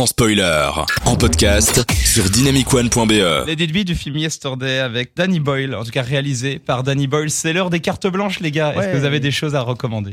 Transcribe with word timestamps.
sans 0.00 0.06
spoiler. 0.06 0.70
En 1.04 1.14
podcast 1.14 1.84
sur 2.06 2.24
dynamicone.be. 2.30 3.46
Les 3.46 3.54
débuts 3.54 3.84
du 3.84 3.94
film 3.94 4.16
Yesterday 4.16 4.78
avec 4.78 5.14
Danny 5.14 5.40
Boyle, 5.40 5.74
en 5.74 5.84
tout 5.84 5.90
cas 5.90 6.00
réalisé 6.00 6.58
par 6.58 6.82
Danny 6.82 7.06
Boyle. 7.06 7.28
C'est 7.30 7.52
l'heure 7.52 7.68
des 7.68 7.80
cartes 7.80 8.06
blanches, 8.06 8.40
les 8.40 8.50
gars. 8.50 8.70
Est-ce 8.70 8.78
Ouais. 8.78 8.92
que 8.92 8.96
vous 8.96 9.04
avez 9.04 9.20
des 9.20 9.30
choses 9.30 9.54
à 9.54 9.60
recommander? 9.60 10.12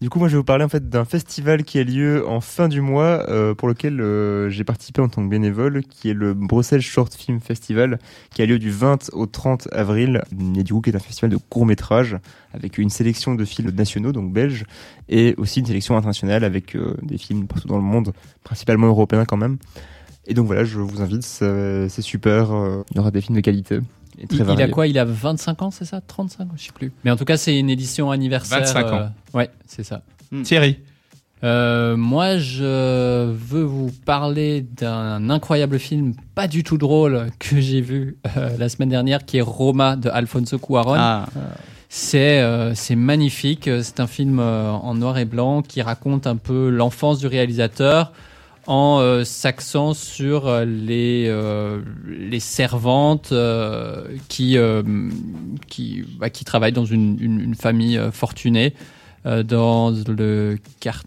Du 0.00 0.08
coup, 0.08 0.18
moi, 0.18 0.28
je 0.28 0.32
vais 0.32 0.38
vous 0.38 0.44
parler 0.44 0.64
en 0.64 0.68
fait 0.70 0.88
d'un 0.88 1.04
festival 1.04 1.62
qui 1.62 1.78
a 1.78 1.84
lieu 1.84 2.26
en 2.26 2.40
fin 2.40 2.68
du 2.68 2.80
mois, 2.80 3.28
euh, 3.28 3.54
pour 3.54 3.68
lequel 3.68 4.00
euh, 4.00 4.48
j'ai 4.48 4.64
participé 4.64 5.02
en 5.02 5.10
tant 5.10 5.22
que 5.22 5.28
bénévole, 5.28 5.82
qui 5.84 6.08
est 6.08 6.14
le 6.14 6.32
Bruxelles 6.32 6.80
Short 6.80 7.12
Film 7.14 7.38
Festival, 7.38 7.98
qui 8.34 8.40
a 8.40 8.46
lieu 8.46 8.58
du 8.58 8.70
20 8.70 9.10
au 9.12 9.26
30 9.26 9.68
avril, 9.72 10.22
et 10.56 10.62
du 10.62 10.72
coup, 10.72 10.80
qui 10.80 10.88
est 10.88 10.96
un 10.96 11.00
festival 11.00 11.30
de 11.30 11.36
courts 11.36 11.66
métrages 11.66 12.16
avec 12.54 12.78
une 12.78 12.88
sélection 12.88 13.34
de 13.34 13.44
films 13.44 13.72
nationaux, 13.72 14.12
donc 14.12 14.32
belges, 14.32 14.64
et 15.10 15.34
aussi 15.36 15.60
une 15.60 15.66
sélection 15.66 15.98
internationale 15.98 16.44
avec 16.44 16.76
euh, 16.76 16.96
des 17.02 17.18
films 17.18 17.46
partout 17.46 17.68
dans 17.68 17.76
le 17.76 17.82
monde, 17.82 18.14
principalement 18.42 18.86
européens 18.86 19.26
quand 19.26 19.36
même. 19.36 19.58
Et 20.26 20.32
donc 20.32 20.46
voilà, 20.46 20.64
je 20.64 20.78
vous 20.78 21.02
invite, 21.02 21.24
c'est 21.24 22.00
super. 22.00 22.48
il 22.90 22.96
y 22.96 23.00
aura 23.00 23.10
des 23.10 23.20
films 23.20 23.36
de 23.36 23.42
qualité. 23.42 23.80
Et 24.18 24.26
très 24.26 24.38
Il, 24.38 24.50
il 24.50 24.62
a 24.62 24.68
quoi 24.68 24.86
Il 24.86 24.98
a 24.98 25.04
25 25.04 25.62
ans, 25.62 25.70
c'est 25.70 25.84
ça 25.84 26.00
35 26.00 26.42
ans 26.44 26.48
Je 26.56 26.64
sais 26.64 26.72
plus. 26.72 26.92
Mais 27.04 27.10
en 27.10 27.16
tout 27.16 27.24
cas, 27.24 27.36
c'est 27.36 27.58
une 27.58 27.70
édition 27.70 28.10
anniversaire. 28.10 28.60
25 28.60 28.86
ans. 28.92 28.98
euh, 29.34 29.38
ouais, 29.38 29.50
c'est 29.66 29.84
ça. 29.84 30.02
Thierry 30.44 30.78
Euh, 31.42 31.96
moi, 31.96 32.36
je 32.38 33.30
veux 33.30 33.62
vous 33.62 33.90
parler 34.04 34.60
d'un 34.60 35.30
incroyable 35.30 35.78
film 35.78 36.12
pas 36.34 36.46
du 36.48 36.62
tout 36.62 36.76
drôle 36.78 37.28
que 37.38 37.60
j'ai 37.60 37.80
vu 37.80 38.18
euh, 38.36 38.56
la 38.58 38.68
semaine 38.68 38.90
dernière, 38.90 39.24
qui 39.24 39.38
est 39.38 39.42
Roma 39.42 39.96
de 39.96 40.08
Alfonso 40.10 40.58
Cuarón. 40.58 40.96
Ah, 40.98 41.26
C'est 41.88 42.40
euh, 42.40 42.74
c'est 42.74 42.94
magnifique. 42.94 43.68
C'est 43.82 43.98
un 44.00 44.06
film 44.06 44.38
euh, 44.38 44.70
en 44.70 44.94
noir 44.94 45.18
et 45.18 45.24
blanc 45.24 45.62
qui 45.62 45.82
raconte 45.82 46.26
un 46.26 46.36
peu 46.36 46.68
l'enfance 46.68 47.18
du 47.18 47.26
réalisateur 47.26 48.12
en 48.70 49.00
euh, 49.00 49.24
s'axant 49.24 49.94
sur 49.94 50.46
euh, 50.46 50.64
les, 50.64 51.26
euh, 51.26 51.82
les 52.06 52.38
servantes 52.38 53.32
euh, 53.32 54.16
qui, 54.28 54.56
qui, 55.66 56.04
bah, 56.20 56.30
qui 56.30 56.44
travaillent 56.44 56.70
dans 56.70 56.84
une, 56.84 57.18
une, 57.20 57.56
famille 57.56 58.00
fortunée 58.12 58.74
dans, 59.24 59.90
le, 59.90 60.56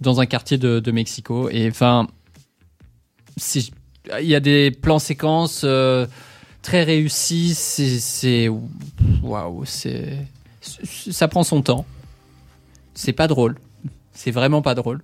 dans 0.02 0.20
un 0.20 0.26
quartier 0.26 0.58
de, 0.58 0.82
de 0.82 0.92
Mexico. 0.92 1.50
Et 1.50 1.70
enfin, 1.70 2.08
il 3.38 4.28
y 4.28 4.36
a 4.36 4.42
des 4.42 4.70
plans 4.70 5.00
séquences 5.00 5.66
très 6.62 6.84
réussis. 6.84 7.54
C'est-. 7.56 8.50
Waouh, 9.24 9.64
ça 10.62 11.28
prend 11.30 11.44
son 11.44 11.62
temps. 11.62 11.86
C'est 12.94 13.14
pas 13.14 13.28
drôle. 13.28 13.56
C'est 14.12 14.32
vraiment 14.32 14.62
pas 14.62 14.76
drôle. 14.76 15.02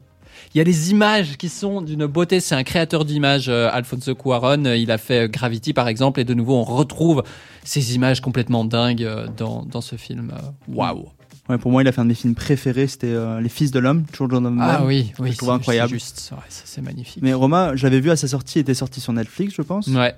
Il 0.53 0.57
y 0.57 0.61
a 0.61 0.63
des 0.63 0.91
images 0.91 1.37
qui 1.37 1.49
sont 1.49 1.81
d'une 1.81 2.05
beauté. 2.05 2.39
C'est 2.39 2.55
un 2.55 2.63
créateur 2.63 3.05
d'images, 3.05 3.49
euh, 3.49 3.69
Alfonso 3.71 4.15
Cuarón. 4.15 4.65
Euh, 4.65 4.75
Il 4.77 4.91
a 4.91 4.97
fait 4.97 5.25
euh, 5.25 5.27
Gravity, 5.27 5.73
par 5.73 5.87
exemple. 5.87 6.19
Et 6.19 6.23
de 6.23 6.33
nouveau, 6.33 6.55
on 6.55 6.63
retrouve 6.63 7.23
ces 7.63 7.95
images 7.95 8.21
complètement 8.21 8.65
dingues 8.65 9.07
dans, 9.37 9.63
dans 9.63 9.81
ce 9.81 9.95
film. 9.95 10.31
Waouh. 10.67 11.05
ouais, 11.49 11.57
pour 11.57 11.71
moi, 11.71 11.81
il 11.83 11.87
a 11.87 11.91
fait 11.91 12.01
un 12.01 12.05
de 12.05 12.09
mes 12.09 12.15
films 12.15 12.35
préférés, 12.35 12.87
c'était 12.87 13.07
euh, 13.07 13.39
Les 13.41 13.49
Fils 13.49 13.71
de 13.71 13.79
l'homme, 13.79 14.05
Children 14.15 14.45
of 14.47 14.53
Ah 14.59 14.79
Man. 14.79 14.81
oui, 14.85 15.11
oui. 15.19 15.35
trouve 15.35 15.49
c'est- 15.49 15.55
incroyable. 15.55 15.89
C'est 15.89 15.93
juste, 15.95 16.31
ouais, 16.33 16.43
c'est 16.49 16.81
magnifique. 16.81 17.21
Mais 17.21 17.33
Roma, 17.33 17.75
je 17.75 17.83
l'avais 17.85 17.99
vu 17.99 18.09
à 18.11 18.15
sa 18.15 18.27
sortie, 18.27 18.59
il 18.59 18.61
était 18.61 18.73
sorti 18.73 19.01
sur 19.01 19.13
Netflix, 19.13 19.53
je 19.55 19.61
pense. 19.61 19.87
Ouais. 19.87 20.13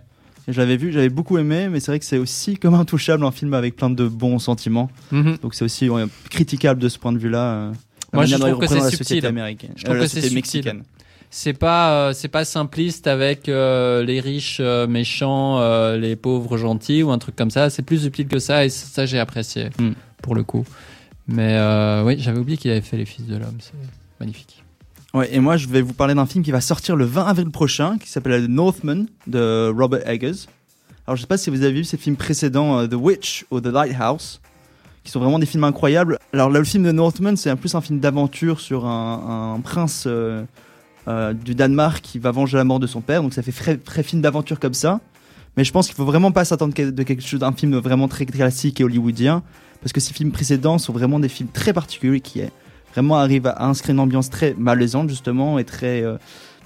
L'avais 0.48 0.76
vu, 0.76 0.92
j'avais 0.92 1.10
beaucoup 1.10 1.38
aimé, 1.38 1.68
mais 1.70 1.80
c'est 1.80 1.92
vrai 1.92 2.00
que 2.00 2.06
c'est 2.06 2.18
aussi 2.18 2.58
comme 2.58 2.74
intouchable 2.74 3.24
un 3.24 3.32
film 3.32 3.54
avec 3.54 3.76
plein 3.76 3.90
de 3.90 4.08
bons 4.08 4.40
sentiments. 4.40 4.90
Mhm. 5.12 5.38
Donc 5.42 5.54
c'est 5.56 5.64
aussi 5.64 5.88
ouais, 5.88 6.04
critiquable 6.30 6.82
de 6.82 6.90
ce 6.90 6.98
point 6.98 7.14
de 7.14 7.20
vue-là. 7.20 7.44
euh, 7.44 7.72
Moi, 8.14 8.26
je 8.26 8.36
trouve 8.36 8.60
que 8.60 8.68
c'est 8.68 8.96
subtil. 8.96 9.26
américaine. 9.26 9.72
Je 9.76 9.84
trouve 9.86 9.98
Euh, 9.98 10.02
que 10.02 10.08
c'est 10.08 10.30
mexicaine. 10.34 10.84
C'est 11.34 11.54
pas, 11.54 12.10
euh, 12.10 12.14
c'est 12.14 12.28
pas 12.28 12.44
simpliste 12.44 13.08
avec 13.08 13.48
euh, 13.48 14.04
les 14.04 14.20
riches 14.20 14.58
euh, 14.60 14.86
méchants, 14.86 15.60
euh, 15.60 15.98
les 15.98 16.18
pauvres 16.18 16.58
gentils 16.58 17.04
ou 17.04 17.12
un 17.12 17.18
truc 17.20 17.38
comme 17.38 17.52
ça. 17.52 17.70
C'est 17.70 17.84
plus 17.84 18.00
subtil 18.00 18.28
que 18.28 18.38
ça 18.40 18.66
et 18.66 18.70
ça 18.70 19.06
j'ai 19.06 19.18
apprécié 19.18 19.70
Mm. 19.80 19.92
pour 20.22 20.36
le 20.36 20.44
coup. 20.44 20.66
Mais 21.28 21.58
oui, 22.04 22.18
j'avais 22.20 22.40
oublié 22.40 22.58
qu'il 22.58 22.70
avait 22.72 22.82
fait 22.82 22.98
Les 22.98 23.06
Fils 23.06 23.26
de 23.28 23.38
l'homme. 23.38 23.58
C'est 23.62 23.72
magnifique. 24.20 24.62
Ouais, 25.14 25.34
et 25.34 25.40
moi, 25.40 25.56
je 25.56 25.68
vais 25.68 25.82
vous 25.82 25.94
parler 25.94 26.14
d'un 26.14 26.26
film 26.26 26.44
qui 26.44 26.52
va 26.52 26.60
sortir 26.62 26.96
le 26.98 27.06
20 27.06 27.26
avril 27.26 27.50
prochain, 27.52 27.98
qui 27.98 28.10
s'appelle 28.10 28.46
The 28.46 28.50
Northman 28.50 29.06
de 29.28 29.70
Robert 29.74 30.08
Eggers. 30.10 30.48
Alors, 31.08 31.16
je 31.16 31.22
sais 31.22 31.28
pas 31.28 31.38
si 31.38 31.50
vous 31.50 31.62
avez 31.64 31.72
vu 31.74 31.84
ces 31.86 31.98
films 31.98 32.16
précédents, 32.18 32.86
The 32.88 32.94
Witch 32.96 33.46
ou 33.52 33.60
The 33.62 33.68
Lighthouse, 33.68 34.42
qui 35.04 35.12
sont 35.12 35.20
vraiment 35.20 35.40
des 35.40 35.46
films 35.46 35.64
incroyables. 35.64 36.20
Alors 36.34 36.50
là, 36.50 36.60
le 36.60 36.66
film 36.66 36.84
de 36.84 36.92
Northman, 36.92 37.36
c'est 37.36 37.56
plus 37.56 37.74
un 37.76 37.82
film 37.82 38.00
d'aventure 38.00 38.60
sur 38.60 38.86
un, 38.86 39.60
prince 39.64 40.06
euh, 40.08 40.44
euh, 41.08 41.34
du 41.34 41.56
Danemark 41.56 42.02
qui 42.02 42.20
va 42.20 42.32
venger 42.32 42.58
la 42.58 42.64
mort 42.64 42.80
de 42.80 42.88
son 42.88 43.02
père. 43.02 43.24
Donc, 43.24 43.34
ça 43.34 43.42
fait 43.42 43.52
très, 43.52 43.78
très 43.78 44.04
film 44.04 44.22
d'aventure 44.22 44.60
comme 44.60 44.74
ça. 44.74 45.00
Mais 45.58 45.64
je 45.64 45.72
pense 45.72 45.88
qu'il 45.88 45.96
faut 45.96 46.06
vraiment 46.06 46.32
pas 46.32 46.46
s'attendre 46.46 46.74
de 46.74 47.04
quelque 47.04 47.22
chose 47.22 47.40
d'un 47.40 47.52
film 47.52 47.76
vraiment 47.78 48.08
très 48.08 48.26
classique 48.26 48.80
et 48.80 48.84
hollywoodien, 48.84 49.44
parce 49.82 49.92
que 49.92 50.00
ces 50.00 50.14
films 50.14 50.32
précédents 50.32 50.78
sont 50.78 50.94
vraiment 50.94 51.20
des 51.20 51.28
films 51.28 51.50
très 51.50 51.74
particuliers 51.74 52.22
qui 52.22 52.42
vraiment 52.94 53.18
arrive 53.18 53.48
à 53.48 53.66
inscrire 53.66 53.94
une 53.94 54.00
ambiance 54.00 54.30
très 54.30 54.54
malaisante 54.58 55.10
justement 55.10 55.60
et 55.60 55.66
très 55.66 56.04
euh, 56.04 56.18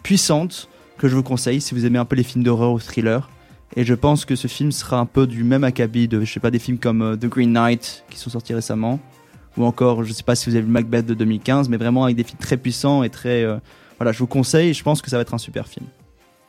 puissante 0.03 0.69
que 0.97 1.07
je 1.07 1.16
vous 1.16 1.23
conseille 1.23 1.62
si 1.62 1.73
vous 1.73 1.85
aimez 1.85 2.00
un 2.00 2.06
peu 2.06 2.16
les 2.16 2.23
films 2.23 2.44
d'horreur 2.44 2.73
ou 2.73 2.79
thriller. 2.79 3.29
Et 3.78 3.84
je 3.84 3.94
pense 3.94 4.24
que 4.25 4.36
ce 4.36 4.47
film 4.47 4.72
sera 4.72 5.00
un 5.00 5.06
peu 5.06 5.28
du 5.28 5.44
même 5.44 5.63
acabit 5.63 6.08
de 6.08 6.24
je 6.24 6.31
sais 6.31 6.40
pas 6.40 6.52
des 6.52 6.59
films 6.59 6.78
comme 6.78 7.02
euh, 7.02 7.16
The 7.16 7.25
Green 7.25 7.52
Knight 7.52 8.06
qui 8.09 8.18
sont 8.18 8.30
sortis 8.30 8.53
récemment 8.53 9.00
ou 9.58 9.66
encore 9.66 10.03
je 10.03 10.13
sais 10.13 10.24
pas 10.24 10.36
si 10.36 10.50
vous 10.50 10.56
avez 10.56 10.66
vu 10.66 10.72
Macbeth 10.72 11.06
de 11.06 11.13
2015 11.13 11.68
mais 11.68 11.78
vraiment 11.78 12.06
avec 12.06 12.16
des 12.16 12.24
films 12.24 12.40
très 12.40 12.58
puissants 12.58 13.03
et 13.03 13.09
très 13.09 13.44
euh, 13.44 13.58
voilà, 14.00 14.14
je 14.14 14.19
vous 14.19 14.28
conseille 14.28 14.74
je 14.74 14.84
pense 14.84 15.02
que 15.02 15.09
ça 15.09 15.18
va 15.18 15.24
être 15.24 15.34
un 15.34 15.40
super 15.40 15.68
film. 15.68 15.85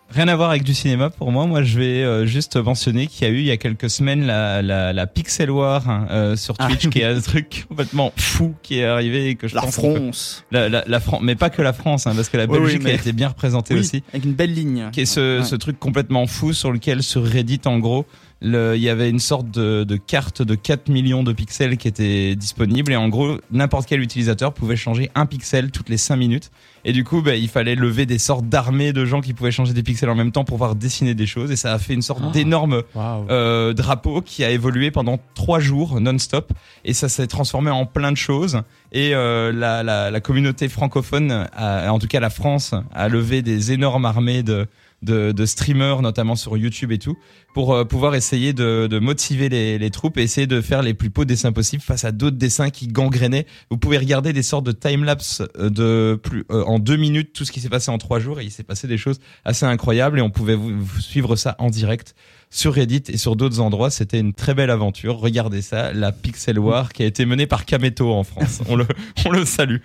Rien 0.08 0.28
à 0.28 0.36
voir 0.36 0.50
avec 0.50 0.62
du 0.62 0.72
cinéma 0.72 1.10
pour 1.10 1.32
moi. 1.32 1.46
Moi, 1.46 1.62
je 1.64 1.78
vais 1.78 2.02
euh, 2.04 2.26
juste 2.26 2.56
mentionner 2.56 3.06
qu'il 3.08 3.26
y 3.26 3.30
a 3.30 3.32
eu 3.34 3.38
il 3.38 3.44
y 3.46 3.50
a 3.50 3.56
quelques 3.56 3.90
semaines 3.90 4.24
la, 4.24 4.62
la, 4.62 4.92
la 4.92 5.06
Pixel 5.06 5.50
War 5.50 5.88
hein, 5.90 6.06
euh, 6.10 6.36
sur 6.36 6.54
Ah. 6.58 6.68
Twitch, 6.68 6.88
qui 6.88 7.00
est 7.00 7.04
un 7.04 7.20
truc 7.20 7.66
complètement 7.68 8.12
fou 8.16 8.54
qui 8.62 8.78
est 8.78 8.84
arrivé 8.84 9.30
et 9.30 9.34
que 9.34 9.48
je 9.48 9.54
La 9.56 9.62
pense 9.62 9.74
France. 9.74 10.44
la, 10.52 10.68
la, 10.68 10.84
la 10.86 11.00
France, 11.00 11.20
mais 11.22 11.34
pas 11.34 11.50
que 11.50 11.60
la 11.60 11.72
France, 11.72 12.06
hein, 12.06 12.12
parce 12.14 12.28
que 12.28 12.36
la 12.36 12.44
Oui, 12.46 12.58
oui, 12.58 12.64
Belgique 12.78 12.86
a 12.88 12.92
été 12.92 13.12
bien 13.12 13.28
représentée 13.28 13.74
aussi. 13.74 14.02
avec 14.12 14.24
une 14.24 14.32
belle 14.34 14.54
ligne. 14.54 14.90
qui 14.92 15.00
est 15.02 15.06
ce, 15.06 15.38
Ouais. 15.40 15.44
ce 15.44 15.56
truc 15.56 15.78
complètement 15.80 16.26
fou 16.28 16.52
sur 16.52 16.70
lequel 16.70 17.02
sur 17.02 17.24
Reddit 17.24 17.60
en 17.66 17.78
gros 17.80 18.06
il 18.42 18.76
y 18.82 18.88
avait 18.90 19.08
une 19.08 19.18
sorte 19.18 19.50
de, 19.50 19.84
de 19.84 19.96
carte 19.96 20.42
de 20.42 20.54
4 20.54 20.88
millions 20.88 21.22
de 21.22 21.32
pixels 21.32 21.76
qui 21.78 21.88
était 21.88 22.34
disponible. 22.36 22.92
Et 22.92 22.96
en 22.96 23.08
gros 23.08 23.38
n'importe 23.50 23.88
quel 23.88 24.00
utilisateur 24.00 24.52
pouvait 24.52 24.76
changer 24.76 25.10
un 25.14 25.24
pixel 25.26 25.70
toutes 25.70 25.88
les 25.88 25.96
5 25.96 26.16
minutes. 26.16 26.50
Et 26.84 26.92
du 26.92 27.02
coup 27.02 27.22
bah, 27.22 27.34
il 27.34 27.48
fallait 27.48 27.74
lever 27.74 28.04
des 28.06 28.18
sortes 28.18 28.46
d'armées 28.48 28.92
de 28.92 29.04
gens 29.06 29.20
qui 29.22 29.32
pouvaient 29.32 29.50
changer 29.50 29.72
des 29.72 29.82
pixels 29.82 30.10
en 30.10 30.14
même 30.14 30.32
temps 30.32 30.44
pour 30.44 30.56
pouvoir 30.58 30.74
dessiner 30.74 31.14
des 31.14 31.26
choses. 31.26 31.50
Et 31.50 31.56
ça 31.56 31.72
a 31.72 31.78
fait 31.78 31.94
une 31.94 32.02
sorte 32.02 32.22
Ah. 32.24 32.30
d'énorme 32.30 32.82
euh, 32.96 33.72
drapeau 33.72 34.20
qui 34.20 34.44
a 34.44 34.50
évolué 34.50 34.90
pendant 34.90 35.18
trois 35.34 35.58
jours 35.60 36.00
non-stop. 36.00 36.52
Et 36.84 36.92
ça 36.92 37.08
s'est 37.08 37.26
transformé 37.26 37.70
en 37.70 37.86
plein 37.86 38.12
de 38.12 38.16
choses. 38.16 38.60
Et 38.92 39.14
euh, 39.14 39.50
la, 39.52 39.82
la, 39.82 40.10
la 40.10 40.20
communauté 40.20 40.68
francophone, 40.68 41.46
a- 41.56 41.90
en 41.92 41.98
tout 41.98 42.06
cas 42.06 42.20
la 42.20 42.30
France, 42.30 42.74
a 42.94 43.08
levé 43.08 43.42
des 43.42 43.72
énormes 43.72 44.04
armées 44.04 44.42
de, 44.42 44.66
de, 45.02 45.32
de 45.32 45.46
streamers, 45.46 46.02
notamment 46.02 46.36
sur 46.36 46.56
YouTube 46.56 46.92
et 46.92 46.98
tout, 46.98 47.16
pour 47.54 47.74
euh, 47.74 47.84
pouvoir 47.84 48.14
essayer 48.14 48.52
de, 48.52 48.86
de 48.86 48.98
motiver 48.98 49.48
les, 49.48 49.78
les 49.78 49.90
troupes 49.90 50.18
et 50.18 50.22
essayer 50.22 50.46
de 50.46 50.60
faire 50.60 50.82
les 50.82 50.94
plus 50.94 51.10
beaux 51.10 51.24
dessins 51.24 51.52
possibles 51.52 51.82
face 51.82 52.04
à 52.04 52.12
d'autres 52.12 52.36
dessins 52.36 52.70
qui 52.70 52.88
gangrénaient. 52.88 53.46
Vous 53.70 53.78
pouvez 53.78 53.98
regarder 53.98 54.32
des 54.32 54.42
sortes 54.42 54.64
de 54.64 54.72
time-lapse 54.72 55.42
euh, 55.58 55.70
de 55.70 56.20
plus 56.22 56.44
euh, 56.50 56.64
en 56.64 56.78
deux 56.78 56.96
minutes 56.96 57.32
tout 57.32 57.44
ce 57.44 57.52
qui 57.52 57.60
s'est 57.60 57.68
passé 57.68 57.90
en 57.90 57.98
trois 57.98 58.18
jours 58.18 58.40
et 58.40 58.44
il 58.44 58.50
s'est 58.50 58.62
passé 58.62 58.88
des 58.88 58.98
choses 58.98 59.20
assez 59.44 59.66
incroyables 59.66 60.18
et 60.18 60.22
on 60.22 60.30
pouvait 60.30 60.54
vous, 60.54 60.72
vous 60.78 61.00
suivre 61.00 61.36
ça 61.36 61.56
en 61.58 61.70
direct 61.70 62.14
sur 62.50 62.74
Reddit 62.74 63.04
et 63.08 63.16
sur 63.16 63.36
d'autres 63.36 63.60
endroits. 63.60 63.90
C'était 63.90 64.20
une 64.20 64.32
très 64.32 64.54
belle 64.54 64.70
aventure. 64.70 65.18
Regardez 65.18 65.62
ça, 65.62 65.92
la 65.92 66.12
Pixel 66.12 66.58
War 66.58 66.92
qui 66.92 67.02
a 67.02 67.06
été 67.06 67.26
menée 67.26 67.46
par 67.46 67.64
Kameto 67.64 68.12
en 68.12 68.24
France. 68.24 68.62
On 68.68 68.76
le, 68.76 68.86
on 69.26 69.30
le 69.30 69.44
salue. 69.44 69.78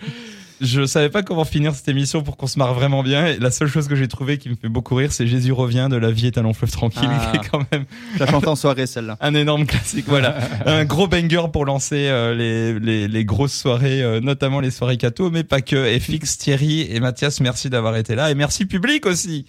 Je 0.62 0.86
savais 0.86 1.10
pas 1.10 1.24
comment 1.24 1.44
finir 1.44 1.74
cette 1.74 1.88
émission 1.88 2.22
pour 2.22 2.38
qu'on 2.38 2.46
se 2.48 2.60
marre 2.60 2.74
vraiment 2.76 3.02
bien. 3.04 3.26
Et 3.26 3.38
la 3.40 3.50
seule 3.52 3.68
chose 3.68 3.88
que 3.88 3.96
j'ai 3.96 4.08
trouvé 4.08 4.38
qui 4.38 4.48
me 4.50 4.56
fait 4.56 4.70
beaucoup 4.70 4.94
rire, 4.96 5.12
c'est 5.12 5.26
Jésus 5.28 5.52
revient 5.52 5.88
de 5.90 5.96
La 5.98 6.12
vie 6.12 6.28
est 6.28 6.38
un 6.38 6.44
long 6.44 6.54
fleuve 6.54 6.72
tranquille, 6.72 7.10
Ah. 7.12 7.31
qui 7.31 7.38
est 7.38 7.50
quand 7.50 7.66
même 7.72 7.86
Je 8.13 8.19
la 8.19 8.28
chante 8.28 8.48
en 8.48 8.56
soirée 8.56 8.86
celle-là. 8.88 9.18
un 9.22 9.34
énorme 9.34 9.66
classique. 9.66 10.06
Voilà, 10.08 10.36
un 10.66 10.86
gros 10.86 11.08
banger 11.08 11.46
pour 11.52 11.66
lancer 11.66 12.08
euh, 12.10 12.36
les, 12.36 12.80
les, 12.80 13.08
les 13.08 13.25
grosses 13.25 13.54
soirées, 13.60 14.04
euh, 14.04 14.19
notamment 14.19 14.60
les 14.60 14.72
soirées 14.72 14.98
cato, 14.98 15.30
mais 15.31 15.44
pas 15.44 15.62
que. 15.62 15.88
Et 15.88 16.00
Fix, 16.00 16.38
Thierry 16.38 16.81
et 16.90 17.00
Mathias, 17.00 17.40
merci 17.40 17.69
d'avoir 17.69 17.96
été 17.98 18.14
là 18.16 18.30
et 18.30 18.36
merci 18.36 18.66
public 18.66 19.06
aussi. 19.07 19.46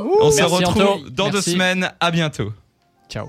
On 0.00 0.30
se 0.30 0.42
retrouve 0.42 0.82
Anto. 0.82 1.10
dans 1.10 1.30
deux 1.30 1.40
semaines. 1.42 1.90
À 2.00 2.10
bientôt. 2.10 2.52
Ciao. 3.10 3.28